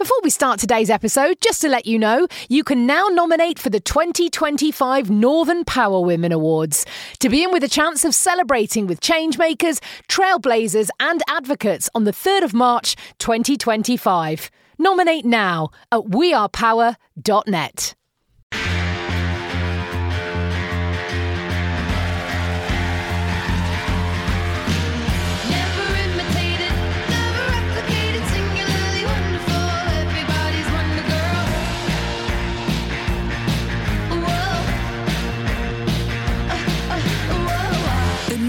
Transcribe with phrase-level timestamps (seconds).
[0.00, 3.68] Before we start today's episode, just to let you know, you can now nominate for
[3.68, 6.86] the 2025 Northern Power Women Awards
[7.18, 9.78] to be in with a chance of celebrating with changemakers,
[10.08, 14.50] trailblazers, and advocates on the 3rd of March 2025.
[14.78, 17.94] Nominate now at wearepower.net.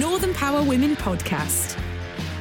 [0.01, 1.80] Northern Power Women podcast.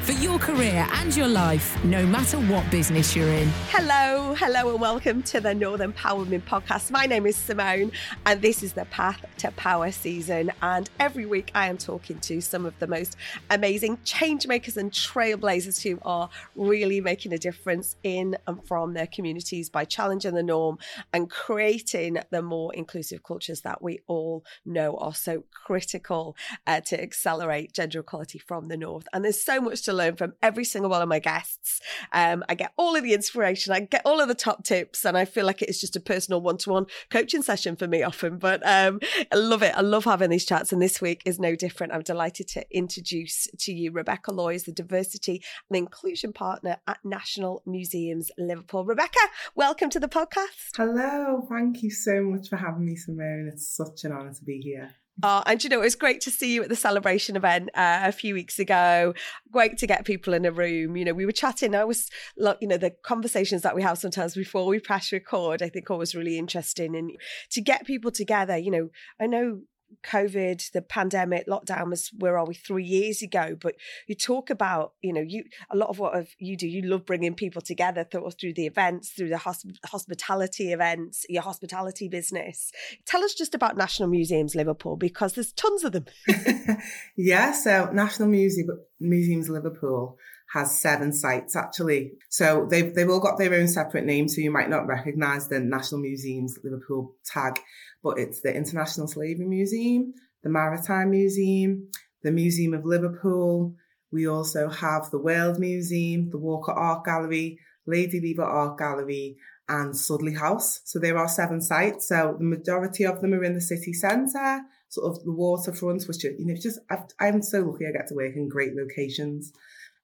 [0.02, 3.48] For your career and your life, no matter what business you're in.
[3.68, 6.90] Hello, hello, and welcome to the Northern Power Women podcast.
[6.90, 7.92] My name is Simone,
[8.24, 10.52] and this is the Path to Power season.
[10.62, 13.18] And every week, I am talking to some of the most
[13.50, 19.06] amazing change makers and trailblazers who are really making a difference in and from their
[19.06, 20.78] communities by challenging the norm
[21.12, 26.34] and creating the more inclusive cultures that we all know are so critical
[26.66, 29.06] uh, to accelerate gender equality from the north.
[29.12, 31.80] And there's so much to learn from every single one of my guests.
[32.12, 35.16] Um, I get all of the inspiration, I get all of the top tips, and
[35.16, 38.38] I feel like it's just a personal one to one coaching session for me often.
[38.38, 39.00] But um,
[39.32, 39.76] I love it.
[39.76, 40.72] I love having these chats.
[40.72, 41.92] And this week is no different.
[41.92, 47.62] I'm delighted to introduce to you Rebecca Loy, the diversity and inclusion partner at National
[47.66, 48.84] Museums Liverpool.
[48.84, 49.20] Rebecca,
[49.54, 50.76] welcome to the podcast.
[50.76, 53.50] Hello, thank you so much for having me, Simone.
[53.52, 54.90] It's such an honour to be here.
[55.22, 58.00] Oh, and you know, it was great to see you at the celebration event uh,
[58.04, 59.14] a few weeks ago.
[59.50, 60.96] Great to get people in a room.
[60.96, 61.74] You know, we were chatting.
[61.74, 65.68] I was, you know, the conversations that we have sometimes before we press record, I
[65.68, 66.96] think always really interesting.
[66.96, 67.12] And
[67.50, 68.88] to get people together, you know,
[69.20, 69.60] I know
[70.02, 73.56] COVID, the pandemic, lockdown was where are we three years ago?
[73.60, 73.74] But
[74.06, 76.66] you talk about, you know, you a lot of what you do.
[76.66, 81.42] You love bringing people together through, through the events, through the hosp- hospitality events, your
[81.42, 82.72] hospitality business.
[83.06, 86.06] Tell us just about National Museums Liverpool because there's tons of them.
[87.16, 88.68] yeah, so National Museum,
[89.00, 90.18] Museums Liverpool
[90.52, 92.12] has seven sites actually.
[92.28, 95.60] So they've, they've all got their own separate names, so you might not recognise the
[95.60, 97.60] National Museums Liverpool tag,
[98.02, 100.12] but it's the International Slavery Museum,
[100.42, 101.88] the Maritime Museum,
[102.22, 103.74] the Museum of Liverpool.
[104.12, 109.36] We also have the World Museum, the Walker Art Gallery, Lady Lever Art Gallery,
[109.68, 110.80] and Sudley House.
[110.84, 112.08] So there are seven sites.
[112.08, 116.24] So the majority of them are in the city centre, sort of the waterfront, which
[116.24, 119.52] are, you know, just I've, I'm so lucky I get to work in great locations.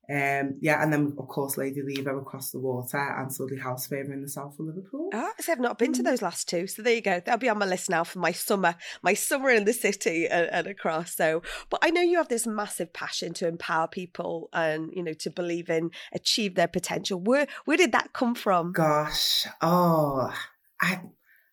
[0.09, 4.13] Um, yeah, and then of course Lady Lever across the water and Sudley House further
[4.13, 5.11] in the south of Liverpool.
[5.13, 6.69] Ah, so I've not been to those last two.
[6.69, 7.21] So there you go.
[7.21, 10.49] They'll be on my list now for my summer, my summer in the city and,
[10.53, 11.17] and across.
[11.17, 15.15] So, but I know you have this massive passion to empower people and you know
[15.15, 17.21] to believe in achieve their potential.
[17.21, 18.73] Where where did that come from?
[18.73, 20.33] Gosh, oh,
[20.81, 21.01] I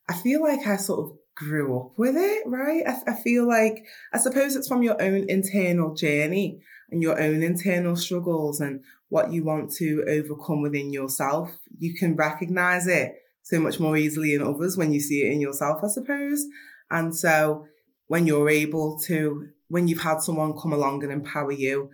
[0.07, 2.83] I feel like I sort of grew up with it, right?
[2.85, 3.83] I, I feel like
[4.13, 6.61] I suppose it's from your own internal journey
[6.93, 11.51] and your own internal struggles and what you want to overcome within yourself.
[11.77, 15.41] You can recognize it so much more easily in others when you see it in
[15.41, 16.45] yourself, I suppose.
[16.89, 17.67] And so
[18.07, 21.89] when you're able to, when you've had someone come along and empower you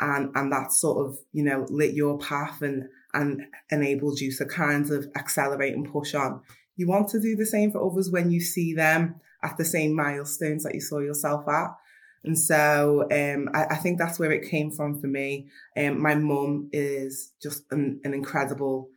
[0.00, 4.46] and, and that sort of, you know, lit your path and, and enabled you to
[4.46, 6.40] kind of accelerate and push on,
[6.76, 9.94] you want to do the same for others when you see them at the same
[9.94, 11.76] milestones that you saw yourself at.
[12.24, 15.48] And so um, I, I, think that's where it came from for me.
[15.76, 18.88] Um, my mum is just an, an incredible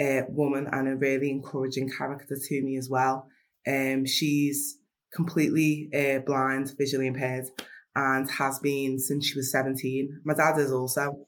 [0.00, 3.28] uh, woman and a really encouraging character to me as well.
[3.66, 4.78] Um, she's
[5.12, 7.46] completely uh, blind, visually impaired,
[7.94, 10.20] and has been since she was 17.
[10.24, 11.26] My dad is also.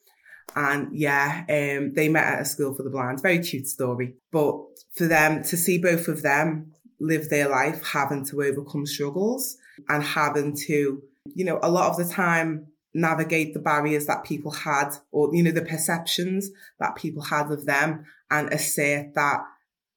[0.54, 3.22] And yeah, um, they met at a school for the blind.
[3.22, 4.14] Very cute story.
[4.30, 4.56] But
[4.94, 9.56] for them to see both of them live their life having to overcome struggles
[9.88, 11.02] and having to,
[11.34, 15.42] you know, a lot of the time navigate the barriers that people had or, you
[15.42, 16.50] know, the perceptions
[16.80, 19.40] that people had of them and assert that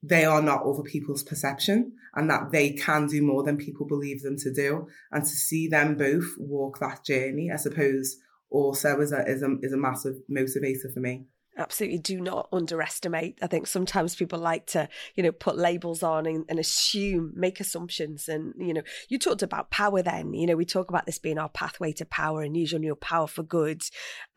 [0.04, 4.22] they are not other people's perception and that they can do more than people believe
[4.22, 4.88] them to do.
[5.12, 8.18] And to see them both walk that journey, I suppose,
[8.50, 11.26] also is a, is a, is a massive motivator for me.
[11.58, 13.38] Absolutely do not underestimate.
[13.42, 17.60] I think sometimes people like to, you know, put labels on and, and, assume, make
[17.60, 18.30] assumptions.
[18.30, 21.38] And, you know, you talked about power then, you know, we talk about this being
[21.38, 23.82] our pathway to power and using your power for good.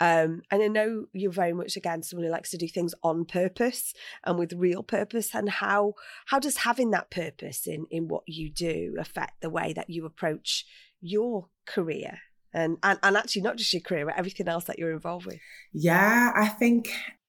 [0.00, 3.26] Um, and I know you're very much, again, someone who likes to do things on
[3.26, 3.94] purpose
[4.24, 5.36] and with real purpose.
[5.36, 5.94] And how,
[6.26, 10.04] how does having that purpose in, in what you do affect the way that you
[10.04, 10.66] approach
[11.00, 12.18] your career
[12.54, 15.38] and, and and actually not just your career, but everything else that you're involved with.
[15.72, 16.88] Yeah, I think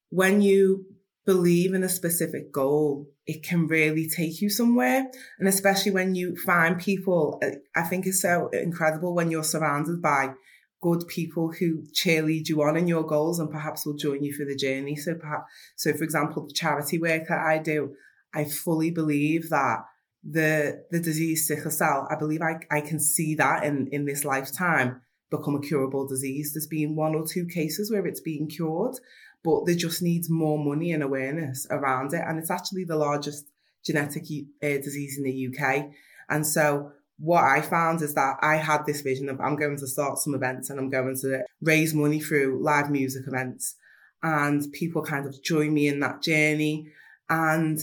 [0.10, 0.86] when you
[1.26, 5.08] believe in a specific goal, it can really take you somewhere.
[5.40, 7.42] And especially when you find people,
[7.76, 10.34] I think it's so incredible when you're surrounded by
[10.82, 14.46] good people who cheerlead you on in your goals and perhaps will join you for
[14.46, 14.96] the journey.
[14.96, 17.96] So perhaps, so for example, the charity work that I do,
[18.34, 19.80] I fully believe that
[20.24, 24.26] the the disease sickle cell, I believe I, I can see that in, in this
[24.26, 25.02] lifetime
[25.38, 26.54] become a curable disease.
[26.54, 28.96] There's been one or two cases where it's being cured,
[29.44, 32.24] but there just needs more money and awareness around it.
[32.26, 33.46] And it's actually the largest
[33.86, 34.24] genetic
[34.64, 35.88] uh, disease in the UK.
[36.30, 39.88] And so what I found is that I had this vision of I'm going to
[39.88, 43.76] start some events and I'm going to raise money through live music events.
[44.24, 46.88] And people kind of join me in that journey.
[47.30, 47.80] And,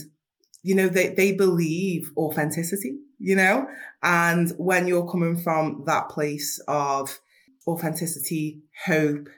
[0.61, 3.67] you know, they, they believe authenticity, you know,
[4.01, 7.19] and when you're coming from that place of
[7.67, 9.29] authenticity, hope,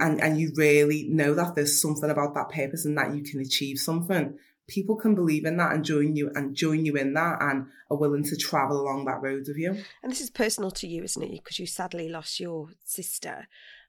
[0.00, 3.40] and, and you really know that there's something about that purpose and that you can
[3.40, 4.38] achieve something,
[4.68, 7.96] people can believe in that and join you and join you in that and are
[7.96, 9.76] willing to travel along that road with you.
[10.02, 11.30] And this is personal to you, isn't it?
[11.32, 13.48] Because you sadly lost your sister.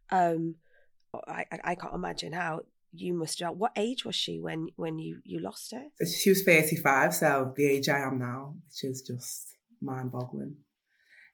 [0.10, 0.56] Um,
[1.28, 3.56] I, I- can't imagine how you must have.
[3.56, 5.86] What age was she when when you you lost her?
[6.06, 10.56] She was 35, so the age I am now, which is just mind boggling.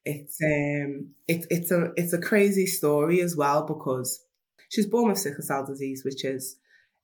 [0.05, 4.23] It's um it, it's a it's a crazy story as well because
[4.69, 6.57] she was born with sickle cell disease, which is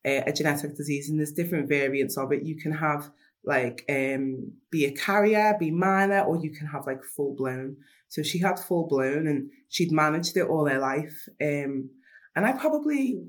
[0.05, 2.43] a, a genetic disease, and there's different variants of it.
[2.43, 3.09] You can have
[3.43, 7.77] like um be a carrier, be minor, or you can have like full blown.
[8.07, 11.27] So she had full blown, and she'd managed it all her life.
[11.41, 11.89] Um,
[12.35, 13.23] and I probably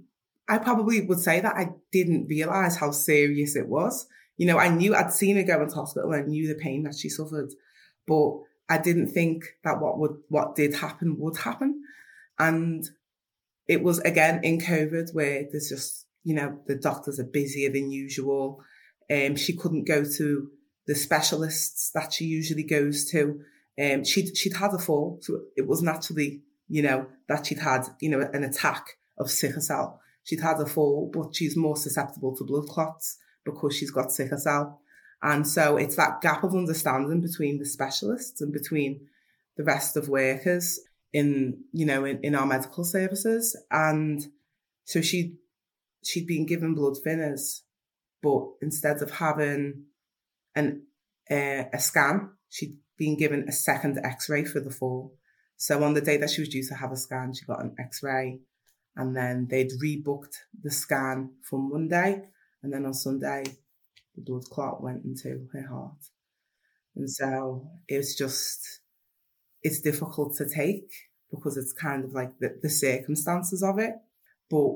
[0.48, 4.06] I probably would say that I didn't realize how serious it was.
[4.36, 6.12] You know, I knew I'd seen her go into hospital.
[6.12, 7.52] I knew the pain that she suffered,
[8.06, 11.82] but I didn't think that what would what did happen would happen.
[12.38, 12.85] And
[13.69, 17.91] it was again in COVID where there's just you know the doctors are busier than
[17.91, 18.62] usual.
[19.11, 20.49] Um, she couldn't go to
[20.87, 23.41] the specialists that she usually goes to.
[23.81, 27.85] Um, she'd she'd had a fall, so it wasn't actually you know that she'd had
[28.00, 28.85] you know an attack
[29.19, 30.00] of sickle cell.
[30.25, 34.38] She'd had a fall, but she's more susceptible to blood clots because she's got sickle
[34.38, 34.81] cell.
[35.22, 39.06] And so it's that gap of understanding between the specialists and between
[39.56, 40.80] the rest of workers
[41.12, 43.56] in, you know, in, in our medical services.
[43.70, 44.26] And
[44.84, 45.36] so she,
[46.04, 47.60] she'd been given blood thinners,
[48.22, 49.84] but instead of having
[50.56, 50.86] an,
[51.30, 55.14] uh, a scan, she'd been given a second x-ray for the fall.
[55.56, 57.76] So on the day that she was due to have a scan, she got an
[57.78, 58.40] x-ray
[58.96, 62.22] and then they'd rebooked the scan for Monday.
[62.62, 63.44] And then on Sunday,
[64.14, 65.97] the blood clot went into her heart.
[66.94, 68.81] And so it's just,
[69.62, 70.91] it's difficult to take
[71.31, 73.94] because it's kind of like the, the circumstances of it.
[74.50, 74.73] But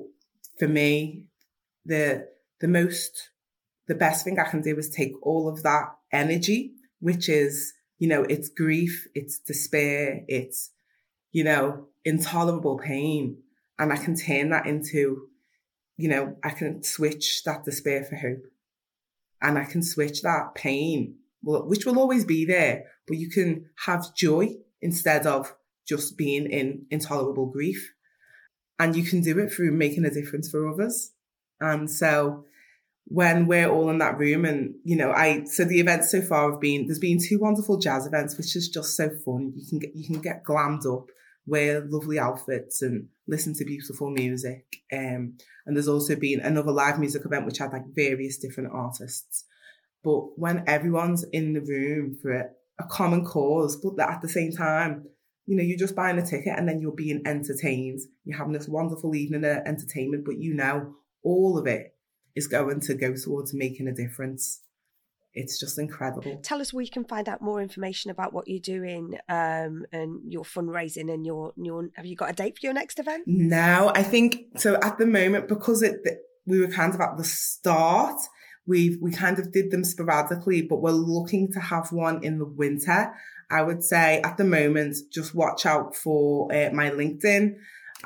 [0.58, 1.24] for me,
[1.84, 2.28] the,
[2.60, 3.30] the most,
[3.86, 8.08] the best thing I can do is take all of that energy, which is, you
[8.08, 10.70] know, it's grief, it's despair, it's,
[11.32, 13.38] you know, intolerable pain.
[13.78, 15.28] And I can turn that into,
[15.98, 18.46] you know, I can switch that despair for hope
[19.46, 24.12] and I can switch that pain, which will always be there, but you can have
[24.14, 25.54] joy instead of
[25.86, 27.92] just being in intolerable grief.
[28.80, 31.12] And you can do it through making a difference for others.
[31.60, 32.44] And so
[33.04, 36.50] when we're all in that room and, you know, I, so the events so far
[36.50, 39.52] have been, there's been two wonderful jazz events, which is just so fun.
[39.54, 41.06] You can get, you can get glammed up,
[41.46, 44.64] wear lovely outfits and listen to beautiful music.
[44.92, 49.44] Um, and there's also been another live music event, which had like various different artists.
[50.02, 52.44] But when everyone's in the room for a,
[52.78, 55.06] a common cause, but that at the same time,
[55.46, 58.00] you know, you're just buying a ticket and then you're being entertained.
[58.24, 61.94] You're having this wonderful evening of entertainment, but you know, all of it
[62.34, 64.60] is going to go towards making a difference.
[65.36, 66.40] It's just incredible.
[66.42, 70.32] Tell us where you can find out more information about what you're doing um, and
[70.32, 71.90] your fundraising and your your.
[71.94, 73.24] Have you got a date for your next event?
[73.26, 74.78] No, I think so.
[74.82, 76.00] At the moment, because it
[76.46, 78.18] we were kind of at the start,
[78.66, 82.46] we we kind of did them sporadically, but we're looking to have one in the
[82.46, 83.12] winter.
[83.50, 87.56] I would say at the moment, just watch out for uh, my LinkedIn.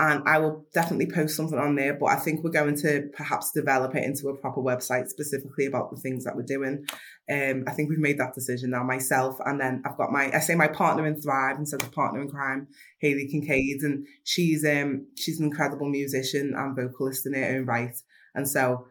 [0.00, 3.50] And I will definitely post something on there, but I think we're going to perhaps
[3.52, 6.86] develop it into a proper website specifically about the things that we're doing.
[7.30, 9.36] Um, I think we've made that decision now myself.
[9.44, 12.30] And then I've got my, I say my partner in Thrive instead of partner in
[12.30, 12.68] crime,
[13.00, 13.82] Hayley Kincaid.
[13.82, 17.94] And she's, um, she's an incredible musician and vocalist in her own right.
[18.34, 18.86] And so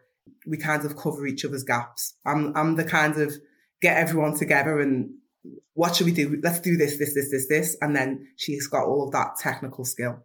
[0.46, 2.14] we kind of cover each other's gaps.
[2.24, 3.34] I'm, I'm the kind of
[3.82, 5.10] get everyone together and
[5.74, 6.38] what should we do?
[6.40, 7.76] Let's do this, this, this, this, this.
[7.80, 10.22] And then she's got all of that technical skill.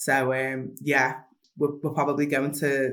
[0.00, 1.20] So, um, yeah,
[1.58, 2.92] we're, we're probably going to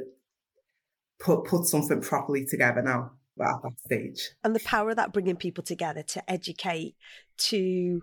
[1.20, 4.32] put put something properly together now at that stage.
[4.44, 6.96] and the power of that bringing people together to educate
[7.38, 8.02] to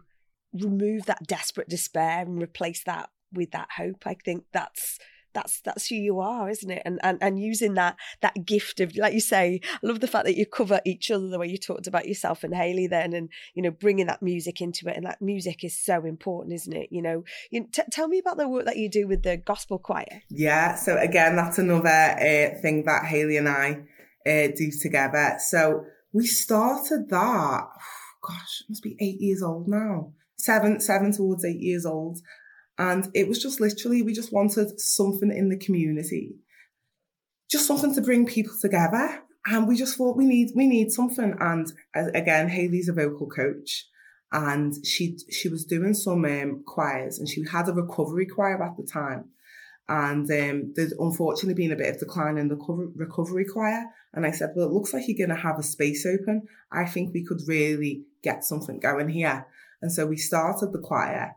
[0.55, 4.99] remove that desperate despair and replace that with that hope i think that's
[5.35, 8.97] that's that's who you are isn't it and and, and using that that gift of
[8.97, 11.59] like you say i love the fact that you cover each other the way you
[11.59, 15.07] talked about yourself and haley then and you know bringing that music into it and
[15.07, 18.49] that music is so important isn't it you know you, t- tell me about the
[18.49, 22.85] work that you do with the gospel choir Yeah, so again, that's another uh, thing
[22.87, 23.83] that Haley and I
[24.27, 25.37] uh, do together.
[25.39, 27.69] So we started that,
[28.23, 32.19] gosh, must be eight years old now, seven, seven towards eight years old.
[32.79, 36.37] And it was just literally, we just wanted something in the community,
[37.51, 39.23] just something to bring people together.
[39.47, 41.37] And we just thought we need, we need something.
[41.39, 43.87] And uh, again, Haley's a vocal coach
[44.33, 48.77] and she, she was doing some um, choirs and she had a recovery choir at
[48.77, 49.31] the time
[49.89, 53.85] and um, there's unfortunately been a bit of decline in the cover- recovery choir.
[54.15, 56.47] And I said, well, it looks like you're going to have a space open.
[56.73, 59.47] I think we could really get something going here.
[59.83, 61.37] And so we started the choir.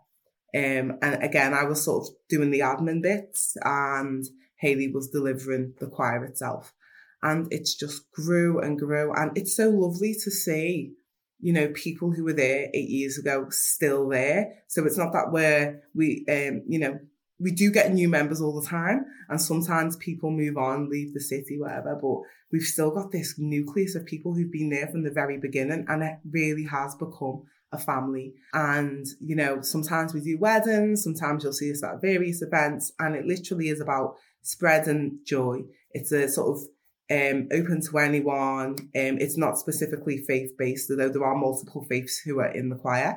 [0.56, 4.25] Um, and again, I was sort of doing the admin bits and
[4.58, 6.74] Haley was delivering the choir itself.
[7.22, 9.13] And it's just grew and grew.
[9.13, 10.94] And it's so lovely to see,
[11.39, 14.54] you know, people who were there eight years ago still there.
[14.68, 17.00] So it's not that we're, we, um, you know,
[17.39, 21.20] we do get new members all the time and sometimes people move on leave the
[21.20, 25.12] city whatever but we've still got this nucleus of people who've been there from the
[25.12, 28.34] very beginning and it really has become a family.
[28.54, 33.16] And you know sometimes we do weddings sometimes you'll see us at various events and
[33.16, 35.62] it literally is about spreading joy.
[35.92, 36.64] It's a sort of
[37.10, 38.76] um, open to anyone.
[38.96, 42.76] Um, it's not specifically faith based although there are multiple faiths who are in the
[42.76, 43.16] choir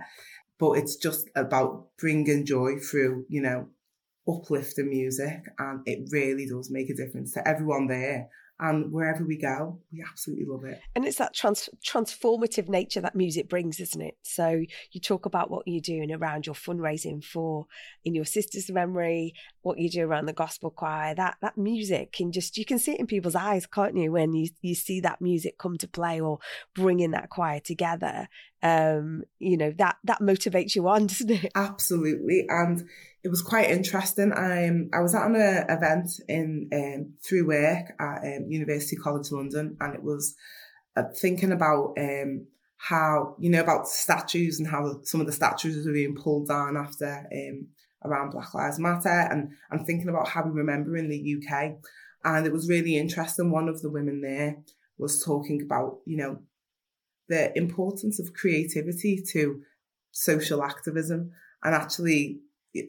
[0.61, 3.67] but it's just about bringing joy through you know
[4.29, 8.29] uplifting music and it really does make a difference to everyone there
[8.61, 10.81] and wherever we go we absolutely love it.
[10.95, 14.17] And it's that trans- transformative nature that music brings isn't it?
[14.23, 14.63] So
[14.93, 17.67] you talk about what you're doing around your fundraising for
[18.05, 22.33] in your sister's memory what you do around the gospel choir that that music can
[22.33, 25.21] just you can see it in people's eyes can't you when you you see that
[25.21, 26.39] music come to play or
[26.75, 28.29] bringing that choir together
[28.63, 32.85] um you know that that motivates you on doesn't it absolutely and
[33.23, 34.33] it was quite interesting.
[34.33, 38.97] I um, I was at an uh, event in um, through work at um, University
[38.97, 40.35] College London, and it was
[40.97, 42.47] uh, thinking about um,
[42.79, 46.77] how you know about statues and how some of the statues are being pulled down
[46.79, 47.67] after um,
[48.05, 51.73] around Black Lives Matter, and and thinking about how we remember in the UK.
[52.25, 53.51] And it was really interesting.
[53.51, 54.57] One of the women there
[54.97, 56.39] was talking about you know
[57.31, 59.63] the importance of creativity to
[60.11, 61.31] social activism,
[61.65, 62.41] and actually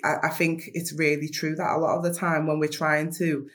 [0.04, 3.12] I, I think it's really true that a lot of the time when we're trying
[3.14, 3.48] to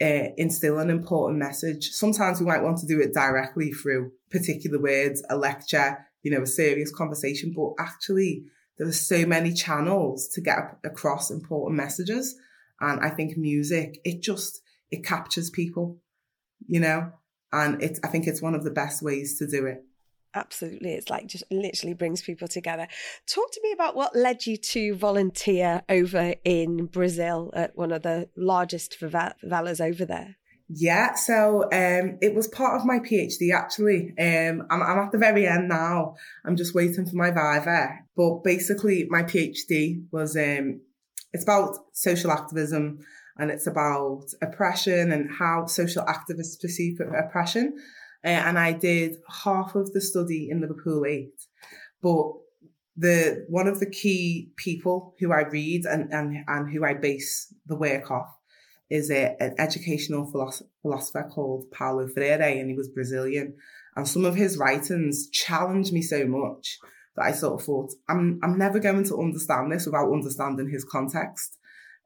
[0.00, 4.80] uh, instill an important message, sometimes we might want to do it directly through particular
[4.80, 8.44] words, a lecture, you know, a serious conversation, but actually
[8.78, 12.34] there are so many channels to get across important messages.
[12.80, 14.60] And I think music, it just,
[14.90, 15.98] it captures people,
[16.66, 17.12] you know,
[17.52, 19.84] and it's, I think it's one of the best ways to do it.
[20.34, 20.92] Absolutely.
[20.92, 22.88] It's like just literally brings people together.
[23.26, 28.02] Talk to me about what led you to volunteer over in Brazil at one of
[28.02, 30.36] the largest favelas over there.
[30.74, 34.14] Yeah, so um, it was part of my PhD actually.
[34.18, 36.14] Um, I'm, I'm at the very end now.
[36.46, 37.98] I'm just waiting for my viva.
[38.16, 40.80] But basically, my PhD was um,
[41.32, 43.00] it's about social activism
[43.36, 47.76] and it's about oppression and how social activists perceive oppression.
[48.24, 51.30] Uh, and I did half of the study in Liverpool 8.
[52.02, 52.32] But
[52.96, 57.52] the one of the key people who I read and, and, and who I base
[57.66, 58.28] the work off
[58.90, 63.54] is a, an educational philosopher, called Paulo Freire, and he was Brazilian.
[63.96, 66.78] And some of his writings challenged me so much
[67.16, 70.84] that I sort of thought, I'm, I'm never going to understand this without understanding his
[70.84, 71.56] context.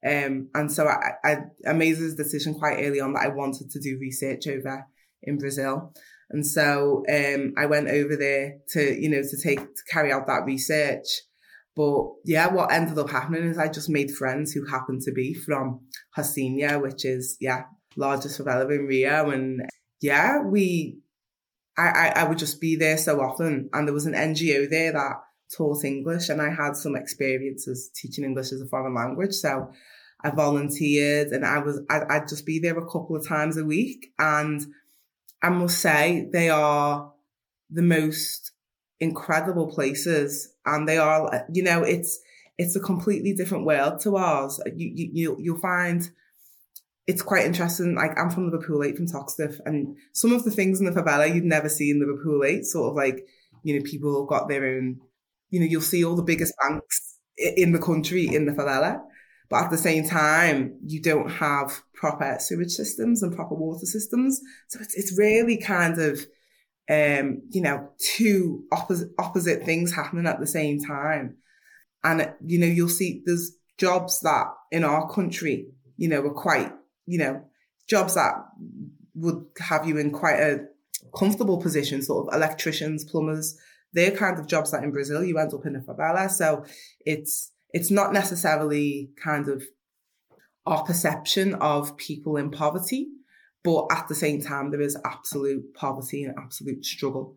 [0.07, 3.71] Um, and so I, I, I made this decision quite early on that I wanted
[3.71, 4.87] to do research over
[5.27, 5.93] in Brazil.
[6.31, 10.27] And so um, I went over there to, you know, to take to carry out
[10.27, 11.07] that research.
[11.77, 15.35] But yeah, what ended up happening is I just made friends who happened to be
[15.35, 15.81] from
[16.17, 17.65] Rocinha, which is yeah,
[17.97, 19.31] largest favela in Rio.
[19.31, 19.61] And
[20.01, 20.99] yeah, we
[21.79, 23.69] I, I, I would just be there so often.
[23.73, 25.17] And there was an NGO there that
[25.57, 29.35] taught English and I had some experiences teaching English as a foreign language.
[29.35, 29.71] So
[30.23, 33.65] I volunteered and I was, I'd, I'd just be there a couple of times a
[33.65, 34.13] week.
[34.19, 34.65] And
[35.43, 37.13] I must say they are
[37.71, 38.53] the most
[39.01, 42.19] incredible places and they are, you know, it's,
[42.59, 44.61] it's a completely different world to ours.
[44.75, 46.09] You, you, you'll, you'll find
[47.07, 47.95] it's quite interesting.
[47.95, 51.33] Like I'm from Liverpool 8 from Toxteth and some of the things in the favela
[51.33, 53.27] you'd never see in Liverpool 8, sort of like,
[53.63, 55.01] you know, people have got their own,
[55.51, 59.01] you know, you'll see all the biggest banks in the country in the favela.
[59.49, 64.41] But at the same time, you don't have proper sewage systems and proper water systems.
[64.69, 66.27] So it's, it's really kind of,
[66.91, 71.37] um, you know, two opposite, opposite things happening at the same time.
[72.03, 76.73] And, you know, you'll see there's jobs that in our country, you know, are quite,
[77.07, 77.45] you know,
[77.89, 78.35] jobs that
[79.15, 80.67] would have you in quite a
[81.17, 83.57] comfortable position, sort of electricians, plumbers.
[83.93, 86.31] They're kind of jobs that in Brazil you end up in a favela.
[86.31, 86.65] So
[87.05, 89.63] it's, it's not necessarily kind of
[90.65, 93.09] our perception of people in poverty,
[93.63, 97.37] but at the same time, there is absolute poverty and absolute struggle.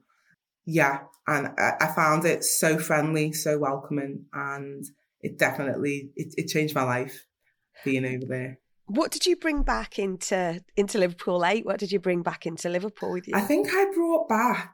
[0.66, 1.00] Yeah.
[1.28, 4.86] And I, I found it so friendly, so welcoming, and
[5.20, 7.26] it definitely, it, it changed my life
[7.84, 8.60] being over there.
[8.86, 11.66] What did you bring back into into Liverpool 8?
[11.66, 13.36] What did you bring back into Liverpool with you?
[13.36, 14.74] I think I brought back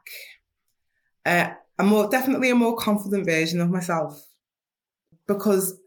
[1.26, 4.22] uh, a more, definitely a more confident version of myself
[5.26, 5.78] because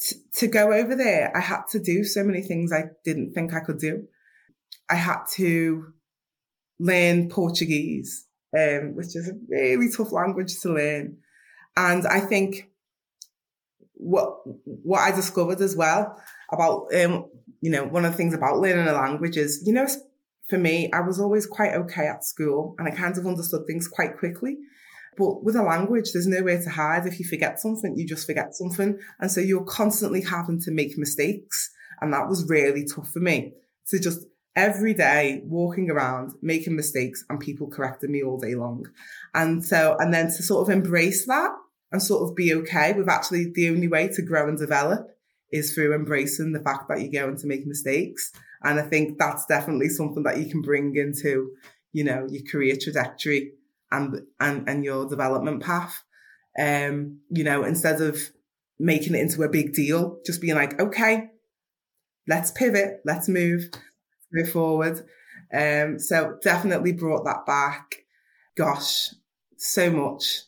[0.00, 3.52] t- to go over there, I had to do so many things I didn't think
[3.52, 4.04] I could do.
[4.90, 5.92] I had to
[6.78, 8.26] learn Portuguese,
[8.56, 11.18] um, which is a really tough language to learn.
[11.76, 12.70] And I think
[13.98, 16.20] what what I discovered as well
[16.52, 17.26] about um,
[17.60, 19.86] you know one of the things about learning a language is you know
[20.48, 23.88] for me I was always quite okay at school and I kind of understood things
[23.88, 24.56] quite quickly.
[25.18, 27.06] But with a language, there's nowhere to hide.
[27.06, 28.98] If you forget something, you just forget something.
[29.18, 31.70] And so you're constantly having to make mistakes.
[32.00, 33.54] And that was really tough for me
[33.88, 34.20] to just
[34.54, 38.86] every day walking around making mistakes and people correcting me all day long.
[39.34, 41.50] And so, and then to sort of embrace that
[41.90, 45.08] and sort of be okay with actually the only way to grow and develop
[45.50, 48.30] is through embracing the fact that you're going to make mistakes.
[48.62, 51.52] And I think that's definitely something that you can bring into,
[51.92, 53.52] you know, your career trajectory
[53.90, 56.02] and, and, and your development path.
[56.58, 58.18] Um, you know, instead of
[58.78, 61.30] making it into a big deal, just being like, okay,
[62.26, 63.70] let's pivot, let's move,
[64.32, 65.04] move forward.
[65.52, 68.04] Um, so definitely brought that back.
[68.56, 69.10] Gosh,
[69.56, 70.42] so much.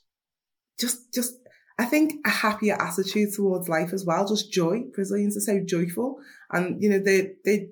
[0.78, 1.34] Just, just,
[1.80, 4.28] I think a happier attitude towards life as well.
[4.28, 4.82] Just joy.
[4.92, 6.18] Brazilians are so joyful,
[6.50, 7.68] and you know they they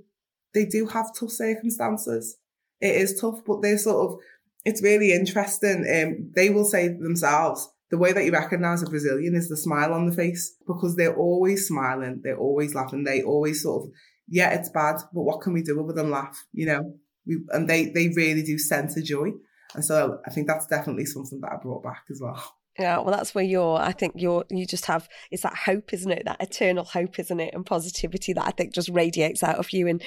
[0.55, 2.39] they do have tough circumstances.
[2.81, 4.19] It is tough, but they're sort of.
[4.69, 5.87] It's really interesting.
[5.93, 9.93] Um, they will say themselves the way that you recognize a Brazilian is the smile
[9.93, 13.91] on the face because they're always smiling, they're always laughing, they always sort of,
[14.29, 16.37] yeah, it's bad, but what can we do other than laugh?
[16.53, 16.95] You know,
[17.27, 19.31] we, and they they really do center joy,
[19.75, 22.43] and so I think that's definitely something that I brought back as well.
[22.79, 23.79] Yeah, well, that's where you're.
[23.79, 24.45] I think you're.
[24.51, 25.09] You just have.
[25.31, 26.25] It's that hope, isn't it?
[26.27, 27.53] That eternal hope, isn't it?
[27.55, 29.89] And positivity that I think just radiates out of you.
[29.89, 30.03] And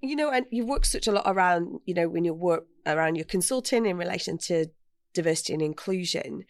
[0.00, 1.80] you know, and you work such a lot around.
[1.86, 4.66] You know, when you work around your consulting in relation to
[5.14, 6.44] diversity and inclusion.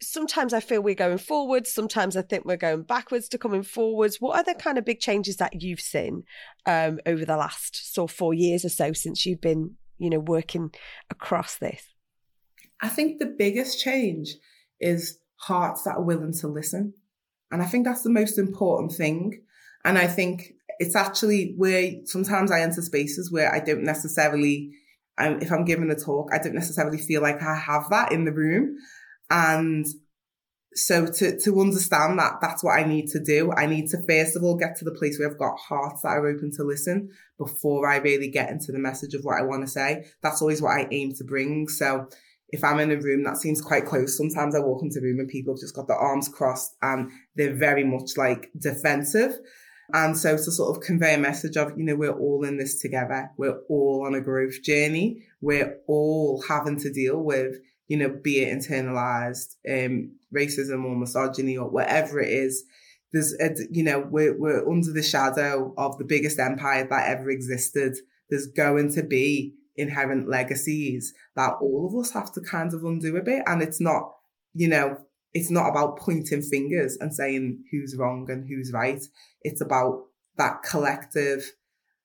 [0.00, 1.72] Sometimes I feel we're going forwards.
[1.72, 4.20] Sometimes I think we're going backwards to coming forwards.
[4.20, 6.24] What are the kind of big changes that you've seen
[6.66, 10.18] um, over the last sort of four years or so since you've been, you know,
[10.18, 10.72] working
[11.10, 11.84] across this?
[12.80, 14.34] I think the biggest change
[14.80, 16.94] is hearts that are willing to listen.
[17.52, 19.42] And I think that's the most important thing.
[19.84, 24.72] And I think it's actually where sometimes I enter spaces where I don't necessarily,
[25.16, 28.24] um, if I'm giving a talk, I don't necessarily feel like I have that in
[28.24, 28.76] the room.
[29.30, 29.86] And
[30.74, 34.34] so to, to understand that that's what I need to do, I need to first
[34.34, 37.10] of all get to the place where I've got hearts that are open to listen
[37.38, 40.04] before I really get into the message of what I want to say.
[40.20, 41.68] That's always what I aim to bring.
[41.68, 42.08] So
[42.48, 45.20] if I'm in a room that seems quite close, sometimes I walk into a room
[45.20, 49.38] and people have just got their arms crossed and they're very much like defensive.
[49.92, 52.80] And so to sort of convey a message of, you know, we're all in this
[52.80, 53.30] together.
[53.36, 55.24] We're all on a growth journey.
[55.40, 57.56] We're all having to deal with,
[57.88, 62.64] you know, be it internalized um, racism or misogyny or whatever it is.
[63.12, 67.28] There's, a, you know, we're, we're under the shadow of the biggest empire that ever
[67.28, 67.96] existed.
[68.30, 73.16] There's going to be inherent legacies that all of us have to kind of undo
[73.16, 73.42] a bit.
[73.46, 74.12] And it's not,
[74.54, 74.98] you know,
[75.34, 79.02] it's not about pointing fingers and saying who's wrong and who's right.
[79.42, 80.04] It's about
[80.36, 81.52] that collective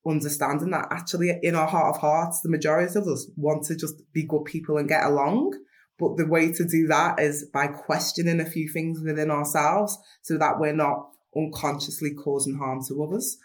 [0.08, 4.02] understanding that actually in our heart of hearts, the majority of us want to just
[4.14, 5.54] be good people and get along.
[6.00, 10.38] But the way to do that is by questioning a few things within ourselves so
[10.38, 13.38] that we're not unconsciously causing harm to others.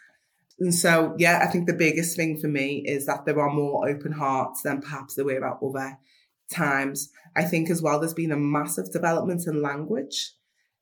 [0.61, 3.89] And so, yeah, I think the biggest thing for me is that there are more
[3.89, 5.99] open hearts than perhaps there were at other
[6.53, 7.11] times.
[7.35, 10.33] I think as well, there's been a massive development in language.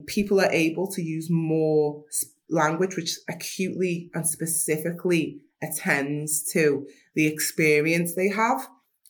[0.07, 2.05] People are able to use more
[2.49, 8.69] language which acutely and specifically attends to the experience they have.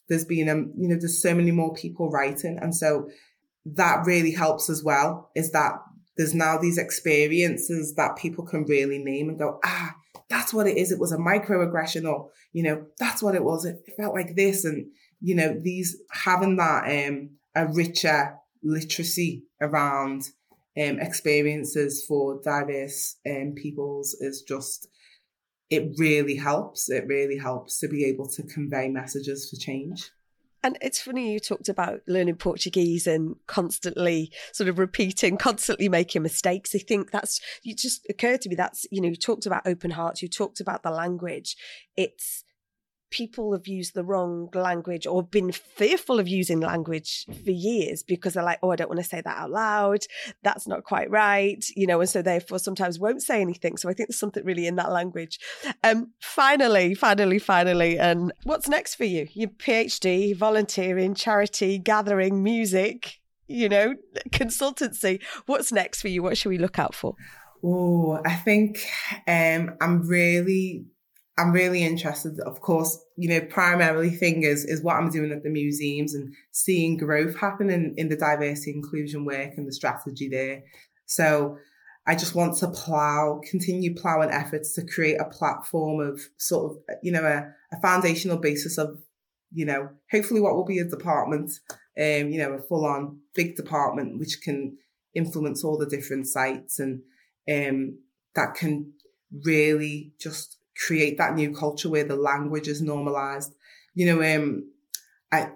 [0.09, 2.59] There's been, um, you know, there's so many more people writing.
[2.61, 3.09] And so
[3.65, 5.75] that really helps as well is that
[6.17, 9.95] there's now these experiences that people can really name and go, ah,
[10.29, 10.93] that's what it is.
[10.93, 13.65] It was a microaggression or, you know, that's what it was.
[13.65, 14.65] It felt like this.
[14.65, 20.29] And, you know, these having that, um, a richer literacy around,
[20.81, 24.89] um, experiences for diverse, um, peoples is just,
[25.69, 26.91] it really helps.
[26.91, 30.11] It really helps to be able to convey messages for change.
[30.63, 36.23] And it's funny you talked about learning Portuguese and constantly sort of repeating, constantly making
[36.23, 36.75] mistakes.
[36.75, 39.93] I think that's you just occurred to me that's you know you talked about open
[39.93, 41.57] hearts, you talked about the language.
[41.97, 42.45] It's
[43.11, 48.35] people have used the wrong language or been fearful of using language for years because
[48.35, 50.01] they're like, oh, I don't want to say that out loud.
[50.43, 53.77] That's not quite right, you know, and so therefore sometimes won't say anything.
[53.77, 55.39] So I think there's something really in that language.
[55.85, 59.29] Um, finally, finally, finally, and what's next for you?
[59.33, 63.95] Your PhD, volunteering, charity, gathering, music, you know,
[64.31, 65.21] consultancy.
[65.47, 66.23] What's next for you?
[66.23, 67.15] What should we look out for?
[67.63, 68.79] Oh, I think
[69.27, 70.87] um, I'm really,
[71.41, 72.39] I'm really interested.
[72.41, 76.35] Of course, you know, primarily thing is is what I'm doing at the museums and
[76.53, 80.65] seeing growth happen in, in the diversity inclusion work and the strategy there.
[81.07, 81.57] So
[82.07, 86.79] I just want to plow, continue plowing efforts to create a platform of sort of,
[87.03, 88.99] you know, a, a foundational basis of,
[89.51, 91.53] you know, hopefully what will be a department,
[91.99, 94.77] um, you know, a full on big department which can
[95.15, 97.01] influence all the different sites and
[97.51, 97.99] um,
[98.35, 98.93] that can
[99.45, 103.55] really just create that new culture where the language is normalized.
[103.95, 104.73] You know, um,
[105.31, 105.51] I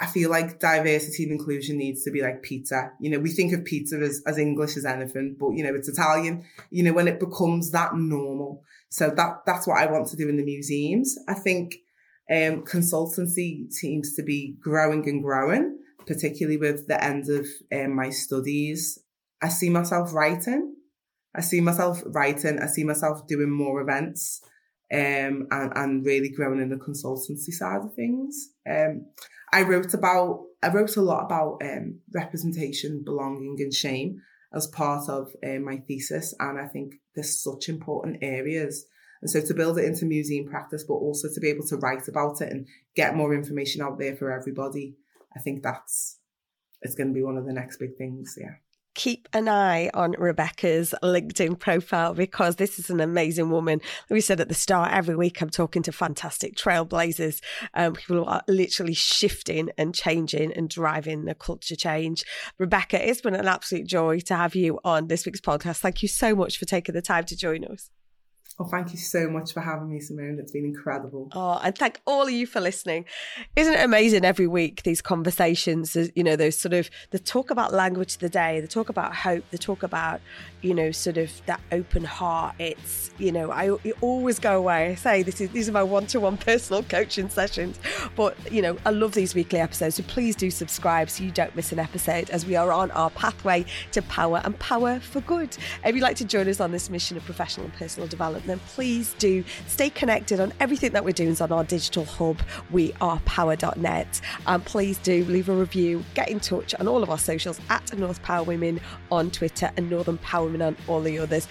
[0.00, 2.92] I feel like diversity and inclusion needs to be like pizza.
[3.00, 5.88] You know, we think of pizza as, as English as anything, but you know, it's
[5.88, 8.62] Italian, you know, when it becomes that normal.
[8.88, 11.16] So that that's what I want to do in the museums.
[11.28, 11.76] I think
[12.30, 18.10] um consultancy seems to be growing and growing, particularly with the end of um, my
[18.10, 18.98] studies.
[19.42, 20.74] I see myself writing.
[21.34, 22.60] I see myself writing.
[22.60, 24.40] I see myself doing more events
[24.92, 28.50] um, and, and really growing in the consultancy side of things.
[28.68, 29.06] Um,
[29.52, 35.08] I wrote about, I wrote a lot about um, representation, belonging, and shame as part
[35.08, 38.86] of uh, my thesis, and I think there's such important areas.
[39.20, 42.06] And so to build it into museum practice, but also to be able to write
[42.08, 44.96] about it and get more information out there for everybody,
[45.36, 46.18] I think that's
[46.82, 48.36] it's going to be one of the next big things.
[48.38, 48.56] Yeah
[48.94, 53.80] keep an eye on Rebecca's LinkedIn profile because this is an amazing woman.
[54.08, 57.40] We said at the start, every week I'm talking to fantastic trailblazers,
[57.74, 62.24] um, people who are literally shifting and changing and driving the culture change.
[62.58, 65.78] Rebecca, it's been an absolute joy to have you on this week's podcast.
[65.78, 67.90] Thank you so much for taking the time to join us.
[68.56, 70.38] Oh, thank you so much for having me, Simone.
[70.38, 71.28] It's been incredible.
[71.32, 73.04] Oh, and thank all of you for listening.
[73.56, 77.50] Isn't it amazing every week, these conversations, uh, you know, those sort of, the talk
[77.50, 80.20] about language of the day, the talk about hope, the talk about,
[80.62, 82.54] you know, sort of that open heart.
[82.60, 84.90] It's, you know, I always go away.
[84.90, 87.80] I say this is, these are my one-to-one personal coaching sessions,
[88.14, 89.96] but, you know, I love these weekly episodes.
[89.96, 93.10] So please do subscribe so you don't miss an episode as we are on our
[93.10, 95.56] pathway to power and power for good.
[95.84, 98.60] If you'd like to join us on this mission of professional and personal development, then
[98.60, 102.38] please do stay connected on everything that we're doing on our digital hub,
[102.70, 104.20] we are power.net.
[104.46, 107.96] And please do leave a review, get in touch on all of our socials at
[107.96, 108.80] North Power Women
[109.10, 111.48] on Twitter and Northern Power Women on all the others.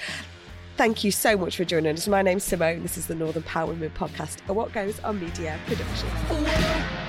[0.75, 2.07] Thank you so much for joining us.
[2.07, 2.81] My name's Simone.
[2.81, 7.02] This is the Northern Power Women podcast, a What Goes on Media production.